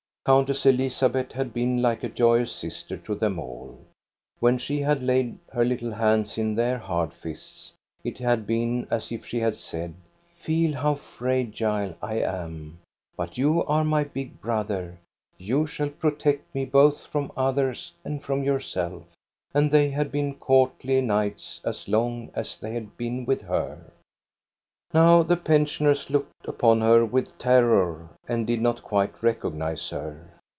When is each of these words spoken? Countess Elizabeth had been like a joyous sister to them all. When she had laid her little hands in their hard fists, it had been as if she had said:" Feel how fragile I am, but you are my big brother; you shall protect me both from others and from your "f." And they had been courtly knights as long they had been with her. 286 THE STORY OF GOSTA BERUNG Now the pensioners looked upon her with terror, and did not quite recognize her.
Countess 0.23 0.67
Elizabeth 0.67 1.31
had 1.31 1.51
been 1.51 1.81
like 1.81 2.03
a 2.03 2.07
joyous 2.07 2.51
sister 2.51 2.95
to 2.95 3.15
them 3.15 3.39
all. 3.39 3.79
When 4.39 4.59
she 4.59 4.81
had 4.81 5.01
laid 5.01 5.39
her 5.51 5.65
little 5.65 5.91
hands 5.93 6.37
in 6.37 6.53
their 6.53 6.77
hard 6.77 7.11
fists, 7.11 7.73
it 8.03 8.19
had 8.19 8.45
been 8.45 8.87
as 8.91 9.11
if 9.11 9.25
she 9.25 9.39
had 9.39 9.55
said:" 9.55 9.95
Feel 10.39 10.75
how 10.75 10.93
fragile 10.93 11.95
I 12.03 12.19
am, 12.19 12.77
but 13.17 13.39
you 13.39 13.63
are 13.63 13.83
my 13.83 14.03
big 14.03 14.39
brother; 14.39 14.99
you 15.39 15.65
shall 15.65 15.89
protect 15.89 16.53
me 16.53 16.65
both 16.65 17.07
from 17.07 17.31
others 17.35 17.91
and 18.05 18.21
from 18.23 18.43
your 18.43 18.57
"f." 18.59 18.77
And 19.55 19.71
they 19.71 19.89
had 19.89 20.11
been 20.11 20.35
courtly 20.35 21.01
knights 21.01 21.61
as 21.65 21.87
long 21.87 22.29
they 22.61 22.73
had 22.75 22.95
been 22.95 23.25
with 23.25 23.41
her. 23.41 23.89
286 24.93 24.99
THE 24.99 25.05
STORY 25.05 25.05
OF 25.15 25.27
GOSTA 25.27 25.45
BERUNG 25.45 25.61
Now 25.61 25.63
the 25.63 25.65
pensioners 25.71 26.09
looked 26.09 26.47
upon 26.59 26.81
her 26.81 27.05
with 27.05 27.37
terror, 27.39 28.09
and 28.27 28.45
did 28.45 28.59
not 28.59 28.83
quite 28.83 29.23
recognize 29.23 29.89
her. 29.91 30.31